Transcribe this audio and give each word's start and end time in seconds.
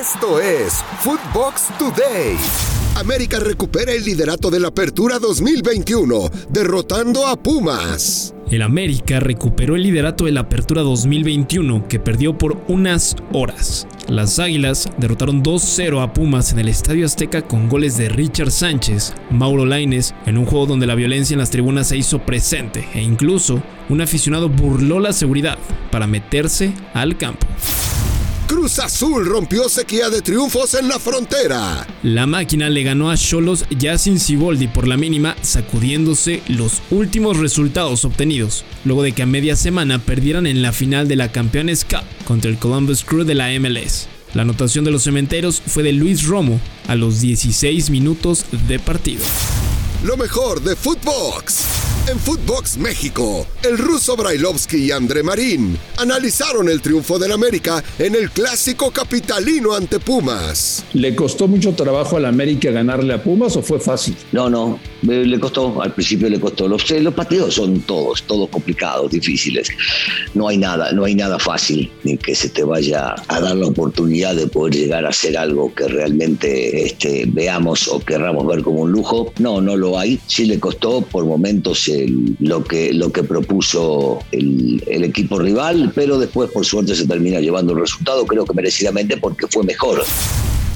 Esto 0.00 0.40
es 0.40 0.82
Footbox 1.02 1.68
Today. 1.78 2.36
América 2.96 3.38
recupera 3.38 3.92
el 3.92 4.04
liderato 4.04 4.50
de 4.50 4.58
la 4.58 4.68
Apertura 4.68 5.20
2021, 5.20 6.30
derrotando 6.48 7.28
a 7.28 7.36
Pumas. 7.36 8.34
El 8.50 8.62
América 8.62 9.20
recuperó 9.20 9.76
el 9.76 9.84
liderato 9.84 10.24
de 10.24 10.32
la 10.32 10.40
Apertura 10.40 10.82
2021 10.82 11.86
que 11.86 12.00
perdió 12.00 12.36
por 12.36 12.60
unas 12.66 13.14
horas. 13.32 13.86
Las 14.08 14.40
Águilas 14.40 14.90
derrotaron 14.98 15.44
2-0 15.44 16.02
a 16.02 16.12
Pumas 16.12 16.50
en 16.50 16.58
el 16.58 16.68
Estadio 16.68 17.06
Azteca 17.06 17.42
con 17.42 17.68
goles 17.68 17.96
de 17.96 18.08
Richard 18.08 18.50
Sánchez, 18.50 19.14
Mauro 19.30 19.64
Laines, 19.64 20.12
en 20.26 20.38
un 20.38 20.44
juego 20.44 20.66
donde 20.66 20.88
la 20.88 20.96
violencia 20.96 21.34
en 21.34 21.40
las 21.40 21.50
tribunas 21.50 21.86
se 21.86 21.96
hizo 21.96 22.18
presente 22.18 22.88
e 22.94 23.00
incluso 23.00 23.62
un 23.88 24.00
aficionado 24.00 24.48
burló 24.48 24.98
la 24.98 25.12
seguridad 25.12 25.58
para 25.92 26.08
meterse 26.08 26.74
al 26.94 27.16
campo. 27.16 27.46
Cruz 28.46 28.78
Azul 28.78 29.24
rompió 29.24 29.70
sequía 29.70 30.10
de 30.10 30.20
triunfos 30.20 30.74
en 30.74 30.88
la 30.88 30.98
frontera. 30.98 31.86
La 32.02 32.26
máquina 32.26 32.68
le 32.68 32.82
ganó 32.82 33.10
a 33.10 33.16
Cholos 33.16 33.64
ya 33.70 33.96
sin 33.96 34.20
Ciboldi 34.20 34.68
por 34.68 34.86
la 34.86 34.98
mínima, 34.98 35.34
sacudiéndose 35.40 36.42
los 36.48 36.82
últimos 36.90 37.38
resultados 37.38 38.04
obtenidos, 38.04 38.64
luego 38.84 39.02
de 39.02 39.12
que 39.12 39.22
a 39.22 39.26
media 39.26 39.56
semana 39.56 39.98
perdieran 39.98 40.46
en 40.46 40.60
la 40.60 40.72
final 40.72 41.08
de 41.08 41.16
la 41.16 41.32
Campeones 41.32 41.84
Cup 41.84 42.04
contra 42.26 42.50
el 42.50 42.58
Columbus 42.58 43.02
Crew 43.02 43.24
de 43.24 43.34
la 43.34 43.48
MLS. 43.58 44.08
La 44.34 44.42
anotación 44.42 44.84
de 44.84 44.90
los 44.90 45.04
cementeros 45.04 45.62
fue 45.66 45.82
de 45.82 45.92
Luis 45.92 46.26
Romo 46.26 46.60
a 46.86 46.96
los 46.96 47.20
16 47.20 47.88
minutos 47.88 48.44
de 48.68 48.78
partido. 48.78 49.24
Lo 50.04 50.18
mejor 50.18 50.62
de 50.62 50.76
Footbox. 50.76 51.73
En 52.06 52.18
Footbox 52.18 52.76
México, 52.76 53.46
el 53.62 53.78
ruso 53.78 54.14
Brailovsky 54.14 54.76
y 54.76 54.90
André 54.92 55.22
Marín 55.22 55.78
analizaron 55.96 56.68
el 56.68 56.82
triunfo 56.82 57.18
del 57.18 57.32
América 57.32 57.82
en 57.98 58.14
el 58.14 58.30
clásico 58.30 58.90
capitalino 58.90 59.72
ante 59.72 59.98
Pumas. 59.98 60.84
¿Le 60.92 61.16
costó 61.16 61.48
mucho 61.48 61.74
trabajo 61.74 62.18
al 62.18 62.26
América 62.26 62.70
ganarle 62.70 63.14
a 63.14 63.22
Pumas 63.22 63.56
o 63.56 63.62
fue 63.62 63.80
fácil? 63.80 64.14
No, 64.32 64.50
no, 64.50 64.78
le 65.06 65.38
costó, 65.38 65.80
al 65.82 65.92
principio 65.92 66.28
le 66.28 66.40
costó. 66.40 66.68
Los, 66.68 66.88
los 66.90 67.14
partidos 67.14 67.54
son 67.54 67.80
todos, 67.80 68.22
todos 68.24 68.48
complicados, 68.48 69.10
difíciles. 69.10 69.68
No 70.34 70.48
hay 70.48 70.58
nada, 70.58 70.92
no 70.92 71.04
hay 71.04 71.14
nada 71.14 71.38
fácil 71.38 71.90
ni 72.02 72.16
que 72.16 72.34
se 72.34 72.48
te 72.48 72.64
vaya 72.64 73.14
a 73.28 73.40
dar 73.40 73.56
la 73.56 73.66
oportunidad 73.66 74.34
de 74.34 74.46
poder 74.46 74.74
llegar 74.74 75.04
a 75.04 75.10
hacer 75.10 75.36
algo 75.36 75.74
que 75.74 75.88
realmente 75.88 76.84
este, 76.84 77.24
veamos 77.26 77.88
o 77.88 78.00
querramos 78.00 78.46
ver 78.46 78.62
como 78.62 78.80
un 78.80 78.92
lujo. 78.92 79.32
No, 79.38 79.60
no 79.60 79.76
lo 79.76 79.98
hay. 79.98 80.18
Sí 80.26 80.46
le 80.46 80.58
costó 80.58 81.02
por 81.02 81.24
momentos 81.24 81.90
lo, 82.40 82.64
que, 82.64 82.92
lo 82.92 83.12
que 83.12 83.22
propuso 83.22 84.20
el, 84.32 84.82
el, 84.86 85.04
equipo 85.04 85.38
rival, 85.38 85.92
pero 85.94 86.18
después 86.18 86.50
por 86.50 86.64
suerte 86.64 86.94
se 86.94 87.06
termina 87.06 87.40
llevando 87.40 87.72
el 87.72 87.80
resultado, 87.80 88.24
creo 88.26 88.44
que 88.44 88.54
merecidamente 88.54 89.16
porque 89.16 89.46
fue 89.46 89.64
mejor 89.64 90.04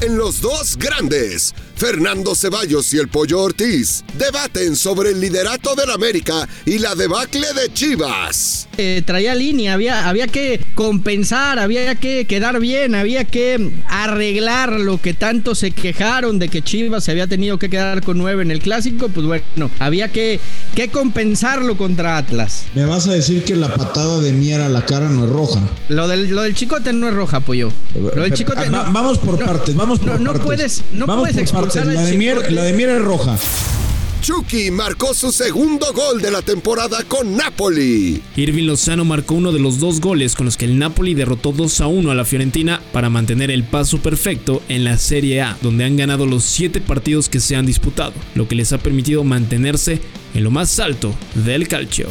en 0.00 0.16
los 0.16 0.40
dos 0.40 0.76
grandes. 0.76 1.54
Fernando 1.76 2.34
Ceballos 2.34 2.92
y 2.92 2.98
el 2.98 3.08
Pollo 3.08 3.40
Ortiz 3.40 4.04
debaten 4.14 4.74
sobre 4.74 5.10
el 5.10 5.20
liderato 5.20 5.74
del 5.74 5.90
América 5.90 6.48
y 6.64 6.78
la 6.78 6.94
debacle 6.94 7.46
de 7.54 7.72
Chivas. 7.72 8.68
Eh, 8.76 9.02
traía 9.06 9.34
línea, 9.34 9.74
había, 9.74 10.08
había 10.08 10.26
que 10.26 10.60
compensar, 10.78 11.58
había 11.58 11.96
que 11.96 12.24
quedar 12.26 12.60
bien, 12.60 12.94
había 12.94 13.24
que 13.24 13.72
arreglar 13.88 14.78
lo 14.78 15.00
que 15.00 15.12
tanto 15.12 15.56
se 15.56 15.72
quejaron 15.72 16.38
de 16.38 16.48
que 16.48 16.62
Chivas 16.62 17.02
se 17.02 17.10
había 17.10 17.26
tenido 17.26 17.58
que 17.58 17.68
quedar 17.68 18.00
con 18.00 18.16
nueve 18.16 18.44
en 18.44 18.52
el 18.52 18.60
clásico. 18.60 19.08
Pues 19.08 19.26
bueno, 19.26 19.72
había 19.80 20.12
que, 20.12 20.38
que 20.76 20.86
compensarlo 20.88 21.76
contra 21.76 22.16
Atlas. 22.16 22.66
Me 22.76 22.84
vas 22.84 23.08
a 23.08 23.12
decir 23.12 23.42
que 23.42 23.56
la 23.56 23.74
patada 23.74 24.20
de 24.20 24.32
Miera 24.32 24.66
a 24.66 24.68
la 24.68 24.86
cara 24.86 25.08
no 25.08 25.24
es 25.24 25.30
roja. 25.30 25.62
Lo 25.88 26.06
del, 26.06 26.30
lo 26.30 26.42
del 26.42 26.54
chicote 26.54 26.92
no 26.92 27.08
es 27.08 27.14
roja, 27.14 27.40
Pollo. 27.40 27.72
Lo 27.96 28.22
del 28.22 28.32
chicote, 28.32 28.70
vamos 28.70 29.18
por 29.18 29.44
partes, 29.44 29.74
vamos 29.74 30.00
no, 30.02 30.32
puedes, 30.34 30.84
no 30.92 31.06
puedes 31.06 31.38
expulsar 31.38 31.86
la, 31.86 32.04
de 32.04 32.16
Mier, 32.16 32.52
la 32.52 32.62
de 32.62 32.72
Mier 32.72 32.90
es 32.90 33.02
roja. 33.02 33.36
Chucky 34.28 34.70
marcó 34.70 35.14
su 35.14 35.32
segundo 35.32 35.90
gol 35.94 36.20
de 36.20 36.30
la 36.30 36.42
temporada 36.42 37.02
con 37.04 37.34
Napoli. 37.34 38.22
Irving 38.36 38.64
Lozano 38.64 39.06
marcó 39.06 39.32
uno 39.32 39.52
de 39.52 39.58
los 39.58 39.78
dos 39.78 40.02
goles 40.02 40.34
con 40.34 40.44
los 40.44 40.58
que 40.58 40.66
el 40.66 40.78
Napoli 40.78 41.14
derrotó 41.14 41.50
2 41.50 41.80
a 41.80 41.86
1 41.86 42.10
a 42.10 42.14
la 42.14 42.26
Fiorentina 42.26 42.82
para 42.92 43.08
mantener 43.08 43.50
el 43.50 43.64
paso 43.64 44.02
perfecto 44.02 44.62
en 44.68 44.84
la 44.84 44.98
Serie 44.98 45.40
A, 45.40 45.56
donde 45.62 45.86
han 45.86 45.96
ganado 45.96 46.26
los 46.26 46.44
7 46.44 46.82
partidos 46.82 47.30
que 47.30 47.40
se 47.40 47.56
han 47.56 47.64
disputado, 47.64 48.12
lo 48.34 48.46
que 48.46 48.54
les 48.54 48.70
ha 48.74 48.76
permitido 48.76 49.24
mantenerse 49.24 49.98
en 50.34 50.44
lo 50.44 50.50
más 50.50 50.78
alto 50.78 51.14
del 51.34 51.66
calcio. 51.66 52.08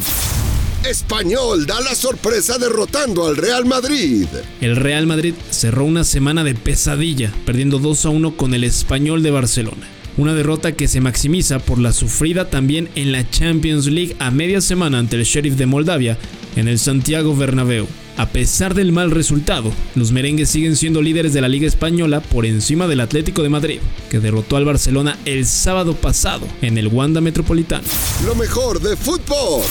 Español 0.90 1.68
da 1.68 1.80
la 1.82 1.94
sorpresa 1.94 2.58
derrotando 2.58 3.28
al 3.28 3.38
Real 3.38 3.66
Madrid. 3.66 4.26
El 4.60 4.76
Real 4.76 5.06
Madrid 5.06 5.36
cerró 5.52 5.86
una 5.86 6.04
semana 6.04 6.44
de 6.44 6.56
pesadilla, 6.56 7.32
perdiendo 7.46 7.78
2 7.78 8.06
a 8.08 8.10
1 8.10 8.38
con 8.38 8.56
el 8.56 8.64
Español 8.64 9.22
de 9.22 9.30
Barcelona. 9.30 9.97
Una 10.18 10.34
derrota 10.34 10.72
que 10.72 10.88
se 10.88 11.00
maximiza 11.00 11.60
por 11.60 11.78
la 11.78 11.94
sufrida 11.94 12.50
también 12.50 12.90
en 12.96 13.12
la 13.12 13.30
Champions 13.30 13.86
League 13.86 14.16
a 14.18 14.32
media 14.32 14.62
semana 14.62 14.98
ante 14.98 15.16
el 15.16 15.24
Sheriff 15.24 15.56
de 15.56 15.68
Moldavia 15.68 16.18
en 16.56 16.68
el 16.68 16.80
Santiago 16.80 17.36
Bernabéu. 17.36 17.88
A 18.18 18.28
pesar 18.30 18.74
del 18.74 18.92
mal 18.92 19.12
resultado, 19.12 19.72
los 19.94 20.12
merengues 20.12 20.50
siguen 20.50 20.76
siendo 20.76 21.04
líderes 21.04 21.34
de 21.34 21.42
la 21.42 21.48
Liga 21.48 21.68
Española 21.68 22.20
por 22.20 22.48
encima 22.48 22.88
del 22.88 23.02
Atlético 23.02 23.44
de 23.44 23.50
Madrid, 23.50 23.80
que 24.10 24.20
derrotó 24.20 24.58
al 24.58 24.66
Barcelona 24.66 25.20
el 25.26 25.46
sábado 25.46 25.94
pasado 25.94 26.48
en 26.64 26.80
el 26.80 26.88
Wanda 26.88 27.22
Metropolitano. 27.22 27.88
Lo 28.26 28.34
mejor 28.34 28.82
de 28.82 28.98
fútbol 28.98 29.62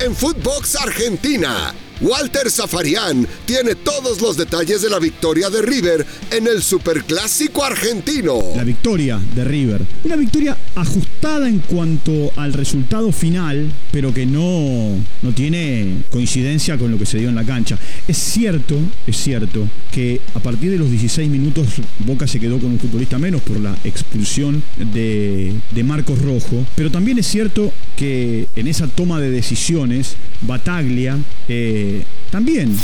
en 0.00 0.14
Footbox 0.14 0.76
Argentina. 0.76 1.72
Walter 2.00 2.50
Zafarian 2.50 3.26
tiene 3.46 3.76
todos 3.76 4.20
los 4.20 4.36
detalles 4.36 4.82
de 4.82 4.90
la 4.90 4.98
victoria 4.98 5.48
de 5.48 5.62
River 5.62 6.04
en 6.30 6.48
el 6.48 6.60
Superclásico 6.60 7.64
argentino. 7.64 8.38
La 8.56 8.64
victoria 8.64 9.20
de 9.34 9.44
River. 9.44 9.82
Una 10.02 10.16
victoria 10.16 10.56
ajustada 10.74 11.48
en 11.48 11.60
cuanto 11.60 12.32
al 12.36 12.52
resultado 12.52 13.12
final, 13.12 13.72
pero 13.92 14.12
que 14.12 14.26
no, 14.26 14.96
no 15.22 15.32
tiene 15.34 16.02
coincidencia 16.10 16.76
con 16.78 16.90
lo 16.90 16.98
que 16.98 17.06
se 17.06 17.18
dio 17.18 17.28
en 17.28 17.36
la 17.36 17.44
cancha. 17.44 17.78
Es 18.08 18.18
cierto, 18.18 18.76
es 19.06 19.16
cierto 19.16 19.68
que 19.92 20.20
a 20.34 20.40
partir 20.40 20.72
de 20.72 20.78
los 20.78 20.90
16 20.90 21.30
minutos 21.30 21.66
Boca 22.00 22.26
se 22.26 22.40
quedó 22.40 22.58
con 22.58 22.72
un 22.72 22.80
futbolista 22.80 23.18
menos 23.18 23.40
por 23.42 23.60
la 23.60 23.76
expulsión 23.84 24.62
de, 24.92 25.54
de 25.70 25.84
Marcos 25.84 26.20
Rojo, 26.20 26.66
pero 26.74 26.90
también 26.90 27.18
es 27.18 27.26
cierto 27.26 27.72
que 27.96 28.48
en 28.56 28.66
esa 28.66 28.88
toma 28.88 29.20
de 29.20 29.30
decisiones, 29.30 30.16
Bataglia 30.42 31.18
eh, 31.48 32.04
también. 32.30 32.76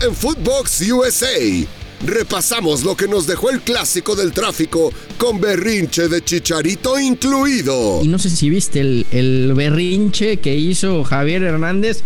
En 0.00 0.14
Footbox 0.14 0.82
USA 0.90 1.66
repasamos 2.04 2.84
lo 2.84 2.96
que 2.96 3.08
nos 3.08 3.26
dejó 3.26 3.50
el 3.50 3.60
clásico 3.60 4.14
del 4.14 4.32
tráfico 4.32 4.92
con 5.16 5.40
berrinche 5.40 6.08
de 6.08 6.22
chicharito 6.22 6.98
incluido. 6.98 8.00
Y 8.02 8.08
no 8.08 8.18
sé 8.18 8.30
si 8.30 8.48
viste 8.50 8.80
el, 8.80 9.52
berrinche 9.54 10.38
que 10.38 10.54
hizo 10.54 11.04
Javier 11.04 11.42
Hernández. 11.42 12.04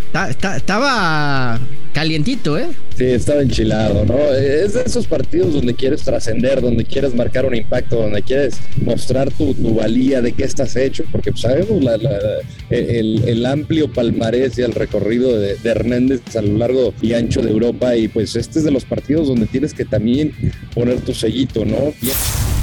estaba 0.55 1.61
calientito, 1.93 2.59
¿eh? 2.59 2.69
Sí, 2.97 3.05
estaba 3.05 3.43
enchilado, 3.43 4.05
¿no? 4.05 4.19
Es 4.35 4.75
de 4.75 4.83
esos 4.83 5.07
partidos 5.07 5.55
donde 5.55 5.75
quieres 5.75 6.03
trascender, 6.03 6.61
donde 6.61 6.85
quieres 6.85 7.15
marcar 7.15 7.47
un 7.47 7.55
impacto, 7.55 7.97
donde 7.97 8.23
quieres 8.23 8.57
mostrar 8.85 9.31
tu, 9.31 9.55
valía 9.75 10.21
de 10.21 10.33
qué 10.33 10.45
estás 10.45 10.77
hecho, 10.77 11.05
porque 11.11 11.31
pues, 11.31 11.43
sabemos 11.43 11.85
el, 12.71 13.47
amplio 13.47 13.93
palmarés 13.93 14.59
y 14.59 14.63
el 14.63 14.73
recorrido 14.73 15.39
de, 15.39 15.57
de, 15.57 15.71
Hernández 15.71 16.21
a 16.37 16.43
lo 16.43 16.59
largo 16.59 16.95
y 17.03 17.13
ancho 17.15 17.43
de 17.43 17.51
Europa 17.51 17.97
y 17.97 18.09
pues 18.09 18.37
este 18.37 18.61
es 18.61 18.65
de 18.65 18.71
los 18.71 18.85
partidos 18.85 19.29
donde 19.29 19.47
tienes 19.47 19.75
que 19.75 19.85
también 19.85 20.33
poner 20.75 21.01
tu 21.01 21.13
sellito, 21.13 21.65
¿no? 21.65 21.93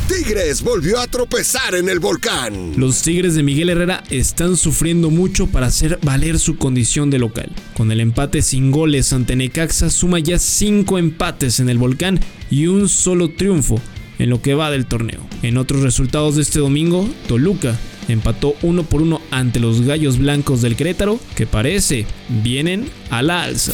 Tigres 0.09 0.63
volvió 0.63 0.99
a 0.99 1.05
tropezar 1.05 1.75
en 1.75 1.87
el 1.87 1.99
volcán. 1.99 2.73
Los 2.77 3.03
Tigres 3.03 3.35
de 3.35 3.43
Miguel 3.43 3.69
Herrera 3.69 4.03
están 4.09 4.57
sufriendo 4.57 5.11
mucho 5.11 5.45
para 5.45 5.67
hacer 5.67 5.99
valer 6.01 6.39
su 6.39 6.57
condición 6.57 7.11
de 7.11 7.19
local. 7.19 7.51
Con 7.77 7.91
el 7.91 7.99
empate 7.99 8.41
sin 8.41 8.71
goles 8.71 9.13
ante 9.13 9.35
Necaxa 9.35 9.91
suma 9.91 10.17
ya 10.17 10.39
5 10.39 10.97
empates 10.97 11.59
en 11.59 11.69
el 11.69 11.77
volcán 11.77 12.19
y 12.49 12.65
un 12.65 12.89
solo 12.89 13.29
triunfo 13.29 13.79
en 14.17 14.31
lo 14.31 14.41
que 14.41 14.55
va 14.55 14.71
del 14.71 14.87
torneo. 14.87 15.21
En 15.43 15.57
otros 15.57 15.83
resultados 15.83 16.37
de 16.37 16.41
este 16.41 16.57
domingo, 16.57 17.07
Toluca 17.27 17.77
empató 18.07 18.55
uno 18.63 18.81
por 18.81 19.03
uno 19.03 19.21
ante 19.29 19.59
los 19.59 19.81
Gallos 19.81 20.17
Blancos 20.17 20.63
del 20.63 20.75
Querétaro, 20.75 21.19
que 21.35 21.45
parece 21.45 22.07
vienen 22.41 22.89
a 23.11 23.21
la 23.21 23.43
alza. 23.43 23.73